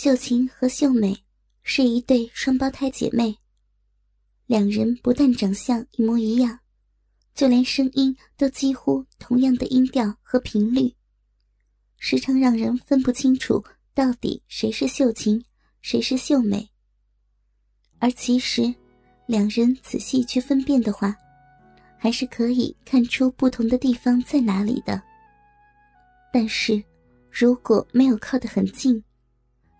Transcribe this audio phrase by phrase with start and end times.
[0.00, 1.12] 秀琴和秀美
[1.64, 3.36] 是一对双胞胎姐妹，
[4.46, 6.60] 两人不但长相一模一样，
[7.34, 10.94] 就连声音都几乎同样的音调和频率，
[11.96, 13.60] 时常让人分不清楚
[13.92, 15.44] 到底谁是秀琴，
[15.80, 16.70] 谁是秀美。
[17.98, 18.72] 而其实，
[19.26, 21.12] 两人仔细去分辨的话，
[21.98, 25.02] 还是可以看出不同的地方在哪里的。
[26.32, 26.80] 但是，
[27.32, 29.02] 如果没有靠得很近，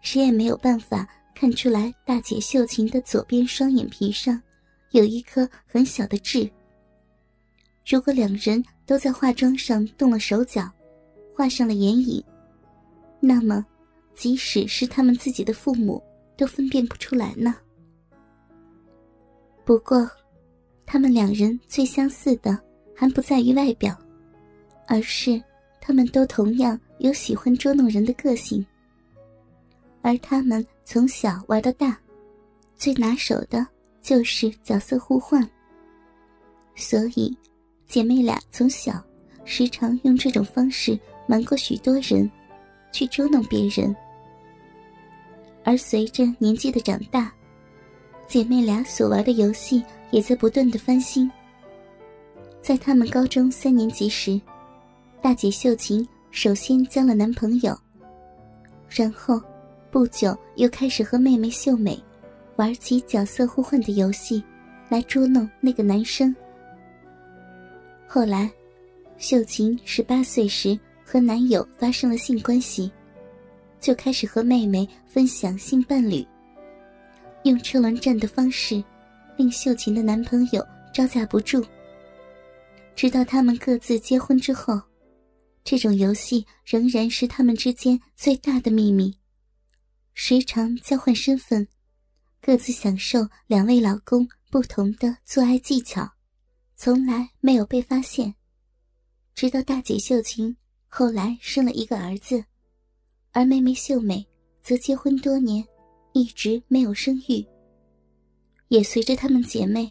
[0.00, 4.40] 谁也没有办法看出来，大姐秀琴的左边双眼皮上
[4.92, 6.50] 有一颗很小的痣。
[7.86, 10.70] 如果两人都在化妆上动了手脚，
[11.34, 12.22] 画上了眼影，
[13.20, 13.64] 那么
[14.14, 16.02] 即使是他们自己的父母
[16.36, 17.54] 都分辨不出来呢。
[19.64, 20.10] 不过，
[20.84, 22.58] 他们两人最相似的
[22.94, 23.96] 还不在于外表，
[24.86, 25.42] 而是
[25.80, 28.64] 他们都同样有喜欢捉弄人的个性。
[30.08, 31.94] 而他们从小玩到大，
[32.78, 33.66] 最拿手的
[34.00, 35.46] 就是角色互换。
[36.74, 37.36] 所以，
[37.86, 39.04] 姐妹俩从小
[39.44, 42.30] 时常用这种方式瞒过许多人，
[42.90, 43.94] 去捉弄别人。
[45.62, 47.30] 而随着年纪的长大，
[48.26, 51.30] 姐妹俩所玩的游戏也在不断的翻新。
[52.62, 54.40] 在她们高中三年级时，
[55.20, 57.78] 大姐秀琴首先交了男朋友，
[58.88, 59.38] 然后。
[59.90, 61.98] 不久，又开始和妹妹秀美
[62.56, 64.44] 玩起角色互换的游戏，
[64.90, 66.34] 来捉弄那个男生。
[68.06, 68.50] 后来，
[69.16, 72.92] 秀琴十八岁时和男友发生了性关系，
[73.80, 76.26] 就开始和妹妹分享性伴侣，
[77.44, 78.84] 用车轮战的方式，
[79.38, 81.64] 令秀琴的男朋友招架不住。
[82.94, 84.78] 直到他们各自结婚之后，
[85.64, 89.17] 这种游戏仍然是他们之间最大的秘密。
[90.20, 91.68] 时常交换身份，
[92.42, 96.10] 各自享受两位老公不同的做爱技巧，
[96.74, 98.34] 从来没有被发现。
[99.36, 100.54] 直到大姐秀琴
[100.88, 102.44] 后来生了一个儿子，
[103.30, 104.26] 而妹妹秀美
[104.60, 105.64] 则结婚多年，
[106.12, 107.46] 一直没有生育。
[108.66, 109.90] 也随着她们姐妹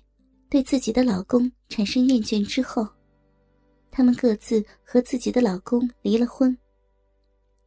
[0.49, 2.85] 对自己的老公产生厌倦之后，
[3.89, 6.55] 她们各自和自己的老公离了婚。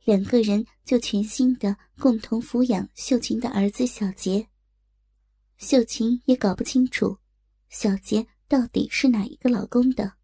[0.05, 4.49] 两个人就全心的共同抚养秀琴的儿子小杰。
[5.59, 7.19] 秀琴也搞不清楚，
[7.69, 10.15] 小杰到底是哪一个老公的。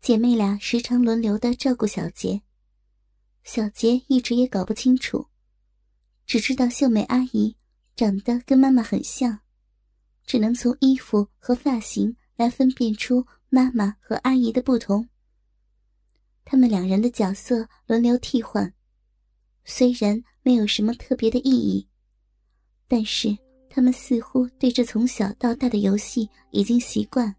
[0.00, 2.42] 姐妹俩时常轮流的照顾小杰，
[3.42, 5.28] 小杰一直也搞不清楚，
[6.26, 7.56] 只知道秀美阿姨
[7.96, 9.40] 长得跟妈妈很像，
[10.24, 15.08] 只能从衣服和发型来分辨出妈妈和阿姨的不同。
[16.48, 18.72] 他们两人的角色轮流替换，
[19.64, 21.84] 虽然没有什么特别的意义，
[22.86, 23.36] 但是
[23.68, 27.34] 他们似乎对这从小到大的游戏已经习惯，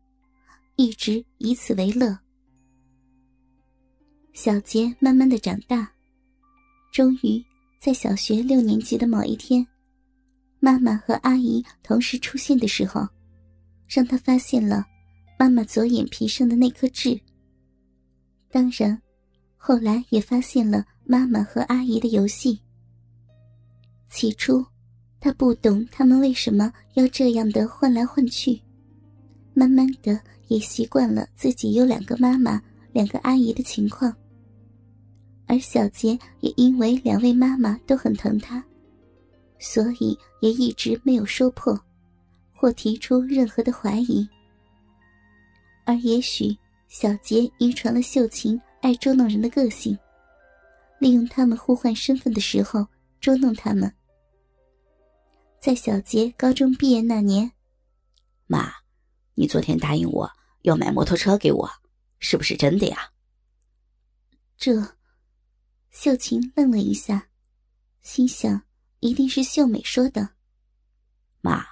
[0.76, 2.20] 一直以此为乐。
[4.34, 5.90] 小杰慢慢的长大，
[6.92, 7.42] 终于
[7.80, 9.66] 在小学六年级的某一天，
[10.60, 13.08] 妈妈和阿姨同时出现的时候，
[13.88, 14.86] 让他发现了
[15.40, 17.18] 妈妈左眼皮上的那颗痣。
[18.50, 19.00] 当然，
[19.58, 22.60] 后来也发现了妈妈和阿姨的游戏。
[24.10, 24.66] 起初，
[25.20, 28.60] 他不懂他们为什么要这样的换来换去，
[29.54, 32.62] 慢慢的也习惯了自己有两个妈妈、
[32.94, 34.16] 两个阿姨的情况。
[35.46, 38.64] 而小杰也因为两位妈妈都很疼他，
[39.60, 41.78] 所以也一直没有说破，
[42.54, 44.28] 或提出任何的怀疑。
[45.86, 46.58] 而也许。
[47.00, 49.96] 小杰遗传了秀琴爱捉弄人的个性，
[50.98, 52.88] 利用他们互换身份的时候
[53.22, 53.96] 捉弄他们。
[55.62, 57.52] 在小杰高中毕业那年，
[58.48, 58.74] 妈，
[59.36, 60.28] 你昨天答应我
[60.64, 61.70] 要买摩托车给我，
[62.18, 63.12] 是不是真的呀？
[64.58, 64.96] 这，
[65.92, 67.30] 秀琴愣了一下，
[68.02, 68.64] 心想
[69.02, 70.30] 一定是秀美说的。
[71.42, 71.64] 妈，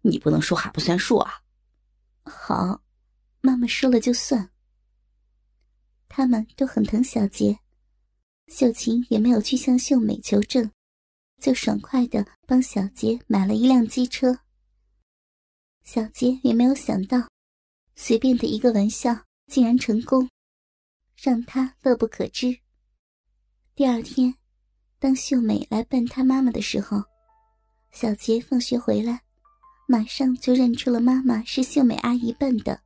[0.00, 1.42] 你不能说话不算数啊！
[2.22, 2.80] 好，
[3.42, 4.48] 妈妈说了就算。
[6.14, 7.58] 他们都很疼小杰，
[8.48, 10.70] 秀琴也没有去向秀美求证，
[11.40, 14.38] 就爽快的帮小杰买了一辆机车。
[15.84, 17.30] 小杰也没有想到，
[17.96, 20.28] 随便的一个玩笑竟然成功，
[21.16, 22.58] 让他乐不可支。
[23.74, 24.34] 第二天，
[24.98, 27.02] 当秀美来扮他妈妈的时候，
[27.90, 29.22] 小杰放学回来，
[29.88, 32.82] 马上就认出了妈妈是秀美阿姨扮的，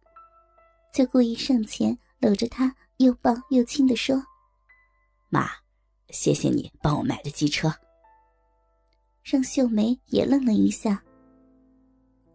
[0.94, 2.72] 就故意上前搂着她。
[2.98, 4.22] 又抱又亲的说
[5.28, 5.50] ：“妈，
[6.10, 7.72] 谢谢你帮我买的机车。”
[9.22, 11.02] 让秀梅也愣了一下。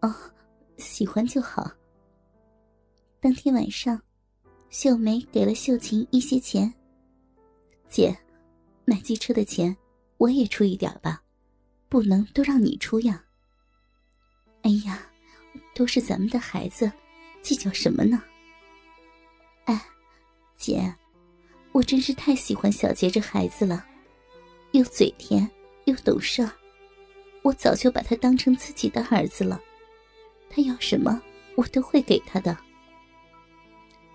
[0.01, 0.13] 哦，
[0.77, 1.71] 喜欢就好。
[3.19, 4.01] 当天晚上，
[4.69, 6.71] 秀梅给了秀琴一些钱。
[7.87, 8.15] 姐，
[8.85, 9.75] 买机车的钱
[10.17, 11.23] 我也出一点吧，
[11.87, 13.23] 不能都让你出呀。
[14.63, 15.07] 哎呀，
[15.73, 16.91] 都是咱们的孩子，
[17.41, 18.21] 计较什么呢？
[20.61, 20.95] 姐，
[21.71, 23.83] 我真是太喜欢小杰这孩子了，
[24.73, 25.49] 又嘴甜
[25.85, 26.47] 又懂事，
[27.41, 29.59] 我早就把他当成自己的儿子了。
[30.51, 31.19] 他要什么，
[31.55, 32.55] 我都会给他的。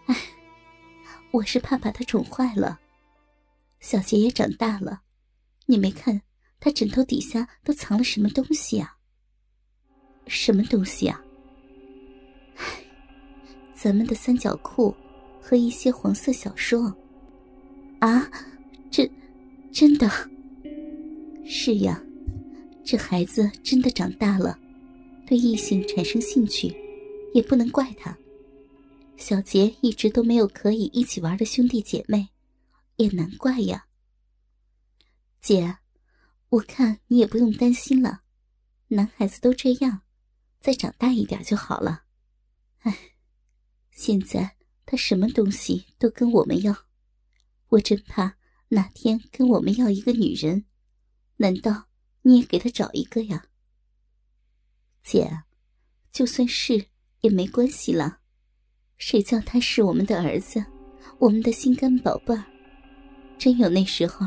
[0.06, 0.16] 哎，
[1.32, 2.78] 我是怕把他宠坏了。
[3.80, 5.02] 小杰也长大了，
[5.66, 6.22] 你没看
[6.60, 8.96] 他枕头底下都藏了什么东西啊？
[10.28, 11.20] 什么东西啊？
[12.56, 12.64] 唉，
[13.74, 14.94] 咱们的三角裤
[15.48, 16.92] 和一些黄色小说。
[18.00, 18.28] 啊，
[18.90, 19.08] 这
[19.72, 20.10] 真的？
[21.44, 22.02] 是呀，
[22.84, 24.58] 这孩子真的长大了，
[25.24, 26.74] 对异性产生兴趣，
[27.32, 28.18] 也不能怪他。
[29.16, 32.28] 小杰一直都没有可以一起玩的兄弟姐妹，
[32.96, 33.86] 也难怪呀。
[35.40, 35.76] 姐，
[36.48, 38.22] 我看你也不用担心了，
[38.88, 40.00] 男孩子都这样，
[40.60, 42.02] 再长大一点就好了。
[42.80, 42.98] 哎，
[43.92, 44.55] 现在
[44.86, 46.74] 他什么东西都跟我们要，
[47.70, 48.36] 我真怕
[48.68, 50.64] 哪天跟我们要一个女人，
[51.38, 51.88] 难道
[52.22, 53.46] 你也给他找一个呀？
[55.02, 55.42] 姐，
[56.12, 56.86] 就算是
[57.20, 58.20] 也没关系了。
[58.96, 60.64] 谁叫他是我们的儿子，
[61.18, 62.44] 我们的心肝宝贝儿？
[63.36, 64.26] 真有那时候，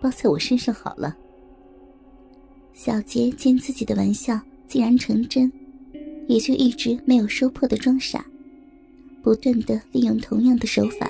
[0.00, 1.16] 包在我身上好了。
[2.74, 5.50] 小杰见自己的玩笑竟然成真，
[6.28, 8.26] 也就一直没有收破的装傻，
[9.22, 11.08] 不断的利用同样的手法，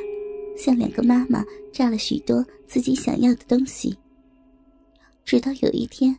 [0.56, 3.96] 向两个妈妈诈了许多自己想要的东西。
[5.24, 6.18] 直到有一天，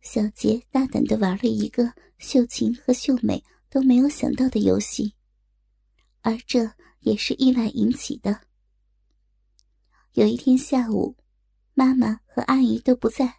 [0.00, 5.14] 小杰大胆的玩了一个秀琴和秀美都没有想到的游戏。
[6.22, 6.70] 而这
[7.00, 8.40] 也是意外引起的。
[10.14, 11.16] 有一天下午，
[11.74, 13.34] 妈妈和阿姨都不在，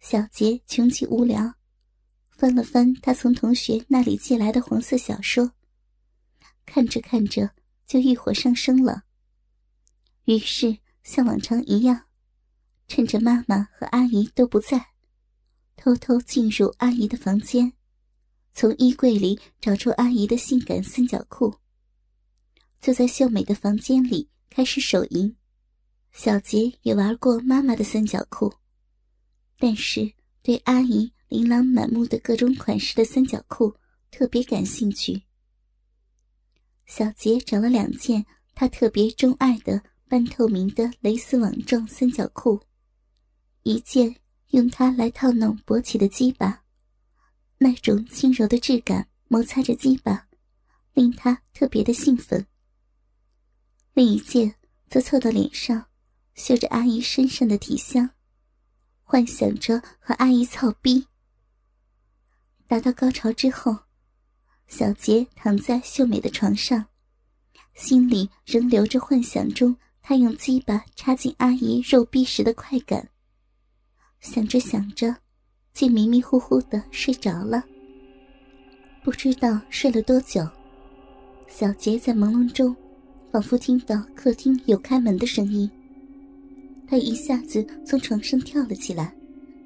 [0.00, 1.54] 小杰穷极无聊，
[2.30, 5.52] 翻了翻他从同学那里借来的黄色小说，
[6.64, 7.50] 看着看着
[7.86, 9.04] 就欲火上升了。
[10.24, 12.06] 于是像往常一样，
[12.86, 14.86] 趁着妈妈和阿姨都不在，
[15.76, 17.72] 偷偷进入阿姨的房间，
[18.52, 21.56] 从衣柜里找出阿姨的性感三角裤。
[22.80, 25.36] 就在秀美的房间里开始手淫，
[26.12, 28.52] 小杰也玩过妈妈的三角裤，
[29.58, 30.12] 但是
[30.42, 33.74] 对阿姨琳琅满目的各种款式的三角裤
[34.10, 35.22] 特别感兴趣。
[36.86, 38.24] 小杰找了两件
[38.54, 42.60] 他特别钟爱的半透明的蕾丝网状三角裤，
[43.62, 44.14] 一件
[44.48, 46.64] 用它来套弄勃起的鸡巴，
[47.58, 50.28] 那种轻柔的质感摩擦着鸡巴，
[50.92, 52.46] 令他特别的兴奋。
[53.94, 54.54] 另一件
[54.88, 55.86] 则凑到脸上，
[56.34, 58.10] 嗅着阿姨身上的体香，
[59.02, 61.06] 幻想着和阿姨操逼。
[62.66, 63.78] 达到高潮之后，
[64.68, 66.86] 小杰躺在秀美的床上，
[67.74, 73.08] 心里仍留着幻想中他用鸡巴插进阿姨肉壁时的快感。
[74.20, 75.16] 想着想着，
[75.72, 77.64] 竟迷迷糊糊的睡着了。
[79.02, 80.48] 不知道睡了多久，
[81.48, 82.74] 小杰在朦胧中。
[83.32, 85.70] 仿佛听到客厅有开门的声音，
[86.86, 89.16] 他一下子从床上跳了起来。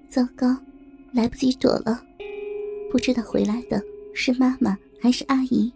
[0.09, 0.57] 糟糕，
[1.13, 2.01] 来不及躲了，
[2.93, 3.83] 不知道回来的
[4.15, 5.73] 是妈妈还是阿姨。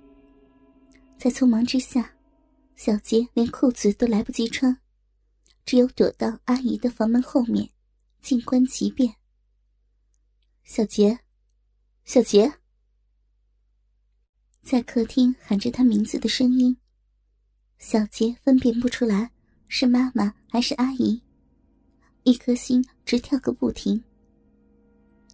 [1.16, 2.16] 在匆忙之下，
[2.74, 4.76] 小杰连裤子都来不及穿，
[5.64, 7.70] 只有躲到阿姨的房门后面，
[8.20, 9.14] 静观其变。
[10.64, 11.16] 小杰，
[12.02, 12.52] 小杰，
[14.62, 16.76] 在客厅喊着他名字的声音。
[17.78, 19.30] 小杰分辨不出来
[19.68, 21.22] 是妈妈还是阿姨，
[22.24, 24.02] 一颗心直跳个不停。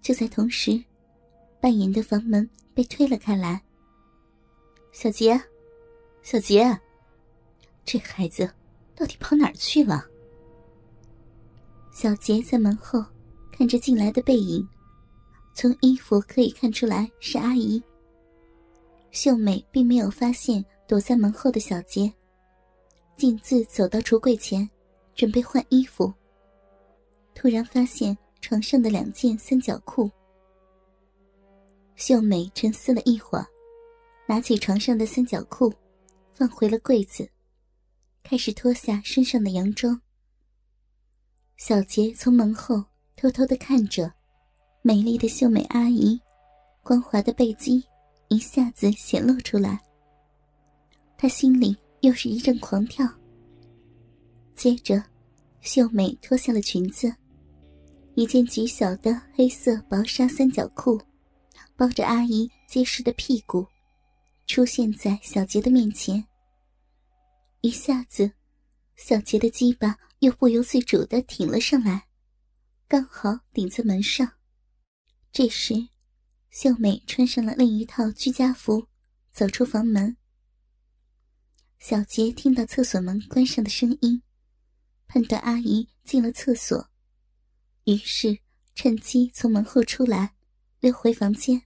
[0.03, 0.85] 就在同时，
[1.63, 3.63] 半掩的房门被推了开来。
[4.99, 5.39] 小杰，
[6.23, 6.75] 小杰，
[7.85, 8.51] 这孩子
[8.95, 10.03] 到底跑哪儿去了？
[11.93, 13.05] 小杰在门后
[13.53, 14.67] 看着进来的背影，
[15.55, 17.81] 从衣服可以看出来是阿姨。
[19.11, 22.11] 秀美并没有发现躲在门后的小杰。
[23.19, 24.67] 径自走到橱柜前，
[25.15, 26.11] 准备换衣服。
[27.35, 30.11] 突然发现床上的两件三角裤。
[31.97, 33.47] 秀美沉思了一会儿，
[34.29, 35.73] 拿起床上的三角裤，
[36.33, 37.29] 放回了柜子，
[38.25, 40.01] 开始脱下身上的洋装。
[41.57, 42.85] 小杰从门后
[43.17, 44.13] 偷偷的看着，
[44.83, 46.21] 美丽的秀美阿姨，
[46.83, 47.85] 光滑的背肌
[48.29, 49.81] 一下子显露出来。
[51.17, 53.09] 他心里又是一阵狂跳。
[54.55, 55.03] 接着，
[55.61, 57.15] 秀美脱下了裙子，
[58.17, 61.01] 一件极小的黑色薄纱三角裤，
[61.77, 63.67] 包着阿姨结实的屁股，
[64.47, 66.25] 出现在小杰的面前。
[67.63, 68.31] 一下子，
[68.95, 72.07] 小杰的鸡巴又不由自主的挺了上来，
[72.87, 74.35] 刚好顶在门上。
[75.33, 75.89] 这时，
[76.51, 78.87] 秀美穿上了另一套居家服，
[79.33, 80.17] 走出房门。
[81.79, 84.23] 小杰听到厕所门关上的声音，
[85.07, 86.89] 判断阿姨进了厕所，
[87.85, 88.39] 于是
[88.75, 90.35] 趁机从门后出来，
[90.81, 91.66] 溜回房间。